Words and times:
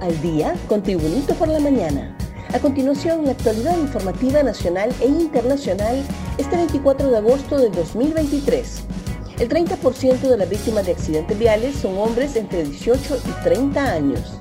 al 0.00 0.20
día 0.22 0.54
con 0.68 0.82
Tribunito 0.82 1.34
por 1.34 1.48
la 1.48 1.60
Mañana. 1.60 2.16
A 2.52 2.58
continuación, 2.58 3.24
la 3.24 3.32
actualidad 3.32 3.78
informativa 3.78 4.42
nacional 4.42 4.90
e 5.00 5.06
internacional 5.06 6.02
este 6.38 6.56
24 6.56 7.10
de 7.10 7.16
agosto 7.16 7.58
de 7.58 7.70
2023. 7.70 8.82
El 9.38 9.48
30% 9.48 10.20
de 10.20 10.36
las 10.36 10.48
víctimas 10.48 10.86
de 10.86 10.92
accidentes 10.92 11.38
viales 11.38 11.76
son 11.76 11.96
hombres 11.96 12.36
entre 12.36 12.64
18 12.64 13.18
y 13.26 13.44
30 13.44 13.92
años. 13.92 14.40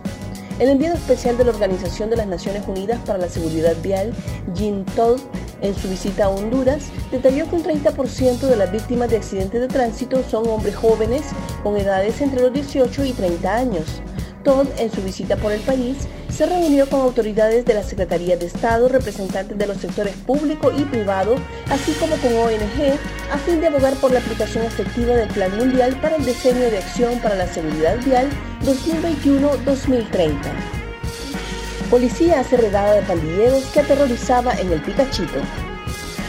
El 0.59 0.69
enviado 0.69 0.95
especial 0.95 1.37
de 1.37 1.45
la 1.45 1.51
Organización 1.51 2.09
de 2.09 2.17
las 2.17 2.27
Naciones 2.27 2.67
Unidas 2.67 2.99
para 3.05 3.19
la 3.19 3.29
Seguridad 3.29 3.75
Vial, 3.81 4.13
Jim 4.55 4.83
Todd, 4.95 5.19
en 5.61 5.75
su 5.75 5.87
visita 5.87 6.25
a 6.25 6.29
Honduras, 6.29 6.89
detalló 7.11 7.49
que 7.49 7.55
un 7.55 7.63
30% 7.63 8.39
de 8.39 8.55
las 8.55 8.71
víctimas 8.71 9.09
de 9.09 9.17
accidentes 9.17 9.61
de 9.61 9.67
tránsito 9.67 10.21
son 10.29 10.47
hombres 10.47 10.75
jóvenes 10.75 11.23
con 11.63 11.77
edades 11.77 12.19
entre 12.21 12.41
los 12.41 12.51
18 12.51 13.05
y 13.05 13.13
30 13.13 13.55
años. 13.55 14.01
En 14.49 14.91
su 14.91 15.03
visita 15.03 15.35
por 15.35 15.51
el 15.51 15.61
país, 15.61 15.95
se 16.27 16.47
reunió 16.47 16.89
con 16.89 17.01
autoridades 17.01 17.65
de 17.65 17.75
la 17.75 17.83
Secretaría 17.83 18.35
de 18.35 18.47
Estado, 18.47 18.89
representantes 18.89 19.55
de 19.55 19.67
los 19.67 19.77
sectores 19.77 20.15
público 20.15 20.71
y 20.75 20.85
privado, 20.85 21.35
así 21.69 21.91
como 21.93 22.15
con 22.15 22.33
ONG, 22.33 22.97
a 23.31 23.37
fin 23.37 23.61
de 23.61 23.67
abogar 23.67 23.93
por 23.97 24.11
la 24.11 24.17
aplicación 24.17 24.65
efectiva 24.65 25.15
del 25.15 25.29
Plan 25.29 25.55
Mundial 25.55 25.95
para 26.01 26.15
el 26.15 26.25
Diseño 26.25 26.61
de 26.61 26.79
Acción 26.79 27.19
para 27.19 27.35
la 27.35 27.45
Seguridad 27.45 28.03
Vial 28.03 28.27
2021-2030. 28.63 30.33
Policía 31.91 32.39
hace 32.39 32.57
redada 32.57 32.93
de 32.95 33.03
pandilleros 33.03 33.65
que 33.65 33.81
aterrorizaba 33.81 34.53
en 34.53 34.71
el 34.71 34.81
Picachito. 34.81 35.41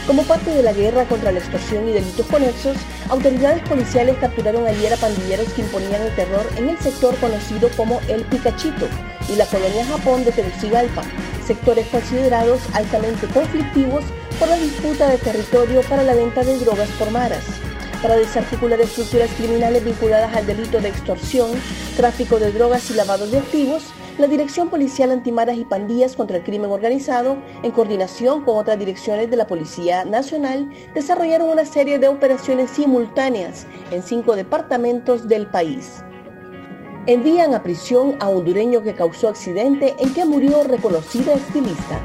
Como 0.07 0.23
parte 0.23 0.49
de 0.49 0.63
la 0.63 0.73
guerra 0.73 1.05
contra 1.05 1.31
la 1.31 1.39
extorsión 1.39 1.87
y 1.87 1.93
delitos 1.93 2.25
conexos, 2.25 2.75
autoridades 3.09 3.61
policiales 3.69 4.17
capturaron 4.19 4.65
ayer 4.65 4.91
a 4.91 4.97
pandilleros 4.97 5.53
que 5.53 5.61
imponían 5.61 6.01
el 6.01 6.15
terror 6.15 6.49
en 6.57 6.69
el 6.69 6.77
sector 6.79 7.15
conocido 7.17 7.69
como 7.77 8.01
El 8.07 8.23
Picachito 8.23 8.87
y 9.29 9.35
la 9.35 9.45
colonia 9.45 9.85
Japón 9.85 10.25
de 10.25 10.31
Tegucigalpa, 10.31 11.03
sectores 11.45 11.87
considerados 11.87 12.61
altamente 12.73 13.27
conflictivos 13.27 14.03
por 14.39 14.49
la 14.49 14.55
disputa 14.55 15.07
de 15.07 15.19
territorio 15.19 15.81
para 15.83 16.03
la 16.03 16.15
venta 16.15 16.43
de 16.43 16.57
drogas 16.57 16.89
por 16.97 17.11
maras. 17.11 17.43
Para 18.01 18.15
desarticular 18.15 18.81
estructuras 18.81 19.29
criminales 19.37 19.85
vinculadas 19.85 20.35
al 20.35 20.47
delito 20.47 20.81
de 20.81 20.89
extorsión, 20.89 21.51
tráfico 21.95 22.39
de 22.39 22.51
drogas 22.51 22.89
y 22.89 22.95
lavado 22.95 23.27
de 23.27 23.37
activos, 23.37 23.83
la 24.17 24.27
Dirección 24.27 24.69
Policial 24.69 25.11
Antimaras 25.11 25.57
y 25.57 25.65
Pandillas 25.65 26.15
contra 26.15 26.37
el 26.37 26.43
Crimen 26.43 26.71
Organizado, 26.71 27.37
en 27.63 27.71
coordinación 27.71 28.43
con 28.43 28.57
otras 28.57 28.77
direcciones 28.77 29.29
de 29.29 29.37
la 29.37 29.47
Policía 29.47 30.05
Nacional, 30.05 30.69
desarrollaron 30.93 31.49
una 31.49 31.65
serie 31.65 31.97
de 31.99 32.07
operaciones 32.07 32.71
simultáneas 32.71 33.65
en 33.91 34.03
cinco 34.03 34.35
departamentos 34.35 35.27
del 35.27 35.47
país. 35.47 36.03
Envían 37.07 37.53
a 37.53 37.63
prisión 37.63 38.15
a 38.19 38.29
hondureño 38.29 38.83
que 38.83 38.93
causó 38.93 39.29
accidente 39.29 39.95
en 39.97 40.13
que 40.13 40.25
murió 40.25 40.63
reconocida 40.63 41.33
estilista 41.33 41.99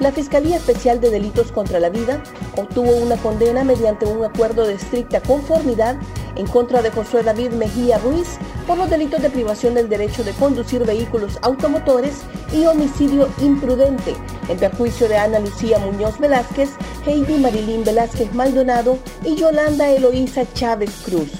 la 0.00 0.12
Fiscalía 0.12 0.56
Especial 0.56 1.00
de 1.00 1.10
Delitos 1.10 1.50
contra 1.50 1.80
la 1.80 1.88
Vida 1.88 2.22
obtuvo 2.56 2.94
una 2.94 3.16
condena 3.16 3.64
mediante 3.64 4.06
un 4.06 4.24
acuerdo 4.24 4.64
de 4.64 4.74
estricta 4.74 5.20
conformidad 5.20 5.96
en 6.36 6.46
contra 6.46 6.82
de 6.82 6.90
Josué 6.92 7.24
David 7.24 7.50
Mejía 7.50 7.98
Ruiz 7.98 8.38
por 8.68 8.76
los 8.76 8.90
delitos 8.90 9.22
de 9.22 9.30
privación 9.30 9.72
del 9.72 9.88
derecho 9.88 10.22
de 10.22 10.32
conducir 10.32 10.84
vehículos 10.84 11.38
automotores 11.40 12.20
y 12.52 12.66
homicidio 12.66 13.26
imprudente, 13.40 14.14
en 14.46 14.58
perjuicio 14.58 15.08
de 15.08 15.16
Ana 15.16 15.38
Lucía 15.38 15.78
Muñoz 15.78 16.18
Velázquez, 16.18 16.68
Heidi 17.06 17.38
Marilín 17.38 17.82
Velázquez 17.82 18.32
Maldonado 18.34 18.98
y 19.24 19.36
Yolanda 19.36 19.90
Eloísa 19.90 20.42
Chávez 20.52 20.90
Cruz. 21.02 21.30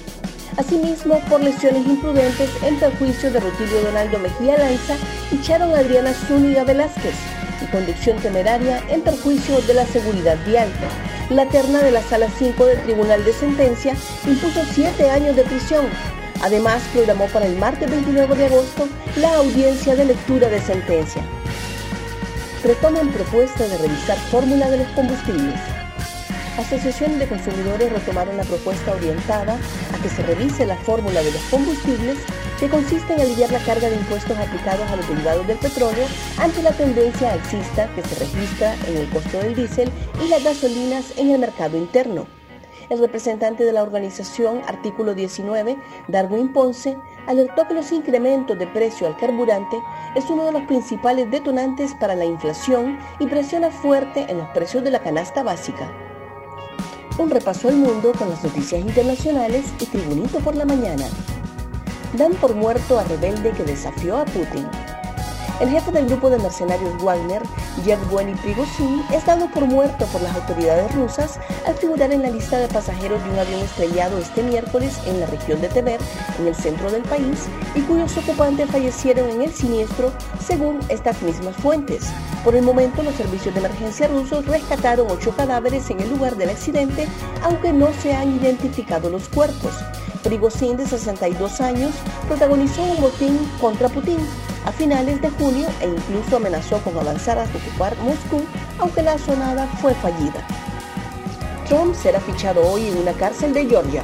Asimismo, 0.57 1.21
por 1.29 1.43
lesiones 1.43 1.85
imprudentes 1.85 2.49
en 2.63 2.79
perjuicio 2.79 3.31
de 3.31 3.39
Rutilio 3.39 3.79
Donaldo 3.83 4.17
Mejía 4.17 4.57
Lanza 4.57 4.95
y 5.31 5.39
Charon 5.43 5.71
Adriana 5.75 6.11
Zúñiga 6.13 6.63
Velázquez, 6.63 7.13
y 7.61 7.65
conducción 7.67 8.17
temeraria 8.17 8.81
en 8.89 9.01
perjuicio 9.01 9.61
de 9.61 9.75
la 9.75 9.85
seguridad 9.85 10.37
vial. 10.47 10.67
La 11.29 11.47
terna 11.47 11.83
de 11.83 11.91
la 11.91 12.01
Sala 12.01 12.27
5 12.27 12.65
del 12.65 12.81
Tribunal 12.81 13.23
de 13.23 13.33
Sentencia 13.33 13.95
impuso 14.25 14.61
siete 14.73 15.11
años 15.11 15.35
de 15.35 15.43
prisión. 15.43 15.85
Además, 16.41 16.81
programó 16.93 17.27
para 17.27 17.45
el 17.45 17.57
martes 17.57 17.89
29 17.89 18.35
de 18.35 18.45
agosto 18.45 18.87
la 19.17 19.35
audiencia 19.35 19.95
de 19.95 20.05
lectura 20.05 20.47
de 20.47 20.61
sentencia. 20.61 21.21
Retoman 22.63 23.09
propuesta 23.09 23.67
de 23.67 23.77
revisar 23.77 24.17
fórmula 24.17 24.69
de 24.69 24.77
los 24.77 24.87
combustibles. 24.89 25.59
Asociaciones 26.57 27.19
de 27.19 27.27
consumidores 27.27 27.91
retomaron 27.91 28.35
la 28.35 28.43
propuesta 28.43 28.91
orientada 28.91 29.57
a 29.93 30.03
que 30.03 30.09
se 30.09 30.23
revise 30.23 30.65
la 30.65 30.75
fórmula 30.75 31.21
de 31.21 31.31
los 31.31 31.41
combustibles 31.43 32.17
que 32.59 32.67
consiste 32.67 33.13
en 33.13 33.21
aliviar 33.21 33.51
la 33.51 33.59
carga 33.59 33.89
de 33.89 33.95
impuestos 33.95 34.37
aplicados 34.37 34.89
a 34.89 34.97
los 34.97 35.07
derivados 35.07 35.47
del 35.47 35.57
petróleo 35.57 36.05
ante 36.37 36.61
la 36.61 36.71
tendencia 36.71 37.31
alcista 37.31 37.89
que 37.95 38.03
se 38.03 38.15
registra 38.15 38.75
en 38.87 38.97
el 38.97 39.09
costo 39.09 39.39
del 39.39 39.55
diésel 39.55 39.89
y 40.21 40.27
las 40.27 40.43
gasolinas 40.43 41.13
en 41.17 41.31
el 41.31 41.39
mercado 41.39 41.77
interno. 41.77 42.38
El 42.89 42.99
representante 42.99 43.65
de 43.65 43.73
la 43.73 43.83
organización 43.83 44.61
Artículo 44.67 45.13
19, 45.13 45.77
Darwin 46.07 46.53
Ponce, 46.53 46.97
alertó 47.27 47.67
que 47.67 47.73
los 47.73 47.91
incrementos 47.91 48.57
de 48.57 48.67
precio 48.67 49.07
al 49.07 49.17
carburante 49.17 49.77
es 50.15 50.29
uno 50.29 50.45
de 50.45 50.51
los 50.51 50.63
principales 50.63 51.29
detonantes 51.29 51.93
para 51.95 52.15
la 52.15 52.25
inflación 52.25 52.97
y 53.19 53.27
presiona 53.27 53.69
fuerte 53.69 54.25
en 54.29 54.37
los 54.37 54.47
precios 54.49 54.83
de 54.83 54.91
la 54.91 54.99
canasta 54.99 55.43
básica. 55.43 55.91
Un 57.17 57.29
repaso 57.29 57.67
al 57.67 57.75
mundo 57.75 58.13
con 58.17 58.29
las 58.29 58.43
noticias 58.43 58.81
internacionales 58.81 59.65
y 59.79 59.85
Tribunito 59.85 60.39
por 60.39 60.55
la 60.55 60.65
mañana 60.65 61.05
dan 62.17 62.33
por 62.33 62.55
muerto 62.55 62.97
a 62.97 63.03
rebelde 63.03 63.51
que 63.51 63.63
desafió 63.63 64.17
a 64.17 64.25
Putin. 64.25 64.67
El 65.59 65.71
jefe 65.71 65.91
del 65.91 66.05
grupo 66.05 66.29
de 66.29 66.39
mercenarios 66.39 67.03
Wagner, 67.03 67.41
Yevgeny 67.83 68.33
Prigozhin, 68.35 69.03
es 69.13 69.25
dado 69.25 69.51
por 69.51 69.65
muerto 69.65 70.05
por 70.05 70.21
las 70.21 70.33
autoridades 70.33 70.95
rusas 70.95 71.37
al 71.67 71.75
figurar 71.75 72.13
en 72.13 72.21
la 72.21 72.29
lista 72.29 72.57
de 72.59 72.69
pasajeros 72.69 73.21
de 73.21 73.29
un 73.29 73.39
avión 73.39 73.59
estrellado 73.59 74.17
este 74.19 74.41
miércoles 74.41 74.97
en 75.05 75.19
la 75.19 75.25
región 75.25 75.59
de 75.59 75.67
Tver, 75.67 75.99
en 76.39 76.47
el 76.47 76.55
centro 76.55 76.89
del 76.89 77.01
país, 77.01 77.47
y 77.75 77.81
cuyos 77.81 78.15
ocupantes 78.15 78.71
fallecieron 78.71 79.29
en 79.29 79.41
el 79.41 79.53
siniestro, 79.53 80.13
según 80.41 80.79
estas 80.87 81.21
mismas 81.21 81.57
fuentes. 81.57 82.05
Por 82.45 82.55
el 82.55 82.63
momento, 82.63 83.03
los 83.03 83.15
servicios 83.15 83.53
de 83.53 83.59
emergencia 83.59 84.07
rusos 84.07 84.45
rescataron 84.45 85.07
ocho 85.09 85.35
cadáveres 85.35 85.89
en 85.89 85.99
el 85.99 86.09
lugar 86.09 86.37
del 86.37 86.51
accidente, 86.51 87.05
aunque 87.43 87.73
no 87.73 87.89
se 88.01 88.13
han 88.13 88.33
identificado 88.33 89.09
los 89.09 89.27
cuerpos. 89.27 89.73
Prigozhin, 90.23 90.77
de 90.77 90.85
62 90.85 91.59
años, 91.59 91.91
protagonizó 92.29 92.81
un 92.81 93.01
botín 93.01 93.37
contra 93.59 93.89
Putin 93.89 94.19
a 94.69 94.71
finales 94.71 95.19
de 95.19 95.31
junio 95.31 95.67
e 95.81 95.87
incluso 95.87 96.37
amenazó 96.37 96.77
con 96.83 96.95
avanzar 96.95 97.39
hasta 97.39 97.57
ocupar 97.57 97.97
Moscú, 98.03 98.43
aunque 98.77 99.01
la 99.01 99.17
sonada 99.17 99.65
fue 99.81 99.95
fallida. 99.95 100.45
Trump 101.67 101.95
será 101.95 102.19
fichado 102.19 102.61
hoy 102.69 102.87
en 102.87 102.99
una 102.99 103.13
cárcel 103.13 103.51
de 103.51 103.65
Georgia. 103.65 104.03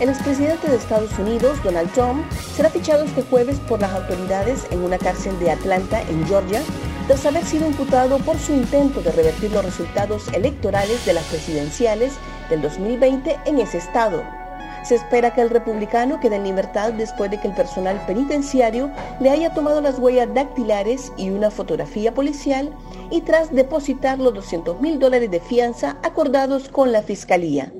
El 0.00 0.08
expresidente 0.08 0.68
de 0.68 0.76
Estados 0.76 1.16
Unidos, 1.20 1.62
Donald 1.62 1.88
Trump, 1.92 2.24
será 2.56 2.68
fichado 2.68 3.04
este 3.04 3.22
jueves 3.22 3.60
por 3.60 3.80
las 3.80 3.92
autoridades 3.92 4.66
en 4.72 4.80
una 4.80 4.98
cárcel 4.98 5.38
de 5.38 5.52
Atlanta, 5.52 6.02
en 6.02 6.26
Georgia, 6.26 6.60
tras 7.06 7.24
haber 7.24 7.44
sido 7.44 7.68
imputado 7.68 8.18
por 8.18 8.36
su 8.40 8.52
intento 8.52 9.02
de 9.02 9.12
revertir 9.12 9.52
los 9.52 9.64
resultados 9.64 10.26
electorales 10.32 11.06
de 11.06 11.12
las 11.12 11.24
presidenciales 11.26 12.14
del 12.50 12.60
2020 12.60 13.38
en 13.44 13.60
ese 13.60 13.78
estado. 13.78 14.43
Se 14.84 14.96
espera 14.96 15.32
que 15.32 15.40
el 15.40 15.48
republicano 15.48 16.20
quede 16.20 16.36
en 16.36 16.44
libertad 16.44 16.92
después 16.92 17.30
de 17.30 17.40
que 17.40 17.48
el 17.48 17.54
personal 17.54 18.04
penitenciario 18.06 18.90
le 19.18 19.30
haya 19.30 19.54
tomado 19.54 19.80
las 19.80 19.98
huellas 19.98 20.28
dactilares 20.34 21.10
y 21.16 21.30
una 21.30 21.50
fotografía 21.50 22.12
policial 22.12 22.70
y 23.10 23.22
tras 23.22 23.50
depositar 23.50 24.18
los 24.18 24.34
200 24.34 24.82
mil 24.82 24.98
dólares 24.98 25.30
de 25.30 25.40
fianza 25.40 25.96
acordados 26.02 26.68
con 26.68 26.92
la 26.92 27.00
fiscalía. 27.00 27.72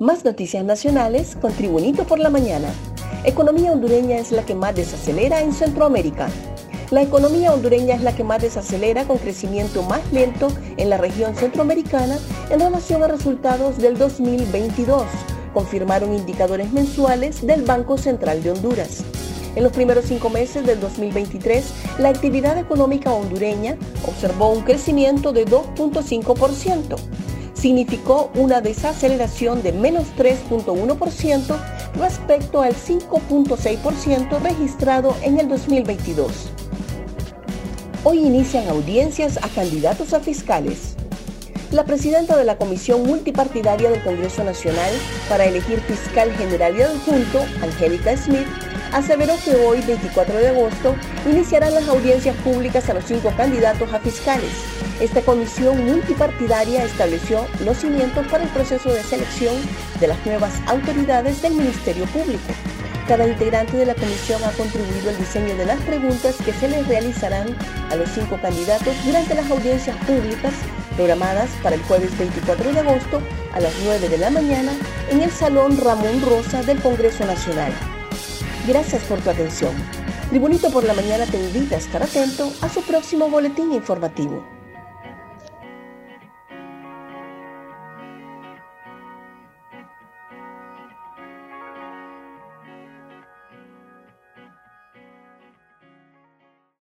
Más 0.00 0.24
noticias 0.24 0.64
nacionales 0.64 1.36
con 1.36 1.52
Tribunito 1.52 2.04
por 2.04 2.20
la 2.20 2.30
Mañana. 2.30 2.68
Economía 3.24 3.72
hondureña 3.72 4.16
es 4.16 4.32
la 4.32 4.46
que 4.46 4.54
más 4.54 4.74
desacelera 4.74 5.42
en 5.42 5.52
Centroamérica. 5.52 6.28
La 6.90 7.02
economía 7.02 7.52
hondureña 7.52 7.96
es 7.96 8.02
la 8.02 8.14
que 8.14 8.24
más 8.24 8.40
desacelera 8.40 9.04
con 9.04 9.18
crecimiento 9.18 9.82
más 9.82 10.00
lento 10.10 10.48
en 10.78 10.88
la 10.88 10.96
región 10.96 11.34
centroamericana 11.34 12.18
en 12.50 12.60
relación 12.60 13.02
a 13.02 13.08
resultados 13.08 13.76
del 13.76 13.98
2022 13.98 15.04
confirmaron 15.56 16.12
indicadores 16.12 16.70
mensuales 16.70 17.46
del 17.46 17.62
Banco 17.62 17.96
Central 17.96 18.42
de 18.42 18.50
Honduras. 18.50 19.02
En 19.54 19.62
los 19.62 19.72
primeros 19.72 20.04
cinco 20.04 20.28
meses 20.28 20.66
del 20.66 20.80
2023, 20.80 21.72
la 21.98 22.10
actividad 22.10 22.58
económica 22.58 23.10
hondureña 23.14 23.78
observó 24.06 24.52
un 24.52 24.64
crecimiento 24.64 25.32
de 25.32 25.46
2.5%. 25.46 26.96
Significó 27.54 28.30
una 28.34 28.60
desaceleración 28.60 29.62
de 29.62 29.72
menos 29.72 30.08
3.1% 30.18 31.56
respecto 31.98 32.60
al 32.60 32.74
5.6% 32.74 34.38
registrado 34.42 35.16
en 35.22 35.40
el 35.40 35.48
2022. 35.48 36.50
Hoy 38.04 38.26
inician 38.26 38.68
audiencias 38.68 39.38
a 39.42 39.48
candidatos 39.48 40.12
a 40.12 40.20
fiscales. 40.20 40.95
La 41.72 41.84
presidenta 41.84 42.36
de 42.36 42.44
la 42.44 42.58
Comisión 42.58 43.02
Multipartidaria 43.02 43.90
del 43.90 44.02
Congreso 44.04 44.44
Nacional 44.44 44.92
para 45.28 45.46
elegir 45.46 45.80
fiscal 45.80 46.32
general 46.36 46.76
y 46.78 46.82
adjunto, 46.82 47.44
Angélica 47.60 48.16
Smith, 48.16 48.46
aseveró 48.92 49.34
que 49.44 49.56
hoy, 49.56 49.80
24 49.80 50.38
de 50.38 50.48
agosto, 50.48 50.94
iniciarán 51.28 51.74
las 51.74 51.88
audiencias 51.88 52.36
públicas 52.36 52.88
a 52.88 52.94
los 52.94 53.04
cinco 53.04 53.32
candidatos 53.36 53.92
a 53.92 53.98
fiscales. 53.98 54.52
Esta 55.00 55.22
comisión 55.22 55.84
multipartidaria 55.84 56.84
estableció 56.84 57.44
los 57.64 57.78
cimientos 57.78 58.24
para 58.28 58.44
el 58.44 58.50
proceso 58.50 58.92
de 58.92 59.02
selección 59.02 59.56
de 59.98 60.06
las 60.06 60.24
nuevas 60.24 60.52
autoridades 60.68 61.42
del 61.42 61.54
Ministerio 61.54 62.06
Público. 62.06 62.54
Cada 63.08 63.26
integrante 63.26 63.76
de 63.76 63.86
la 63.86 63.94
comisión 63.94 64.42
ha 64.44 64.52
contribuido 64.52 65.10
al 65.10 65.18
diseño 65.18 65.56
de 65.56 65.66
las 65.66 65.80
preguntas 65.82 66.36
que 66.44 66.52
se 66.52 66.68
les 66.68 66.86
realizarán 66.86 67.56
a 67.90 67.96
los 67.96 68.08
cinco 68.10 68.38
candidatos 68.40 68.94
durante 69.04 69.34
las 69.34 69.50
audiencias 69.50 69.96
públicas 70.04 70.54
programadas 70.96 71.50
para 71.62 71.76
el 71.76 71.82
jueves 71.82 72.16
24 72.18 72.72
de 72.72 72.80
agosto 72.80 73.20
a 73.52 73.60
las 73.60 73.72
9 73.84 74.08
de 74.08 74.18
la 74.18 74.30
mañana 74.30 74.72
en 75.10 75.20
el 75.20 75.30
Salón 75.30 75.76
Ramón 75.78 76.22
Rosa 76.22 76.62
del 76.62 76.80
Congreso 76.80 77.24
Nacional. 77.24 77.72
Gracias 78.66 79.04
por 79.04 79.20
tu 79.20 79.30
atención. 79.30 79.72
Tribunito 80.30 80.70
por 80.70 80.84
la 80.84 80.94
Mañana 80.94 81.24
te 81.26 81.38
invita 81.38 81.76
a 81.76 81.78
estar 81.78 82.02
atento 82.02 82.52
a 82.60 82.68
su 82.68 82.82
próximo 82.82 83.28
boletín 83.28 83.72
informativo. 83.72 84.55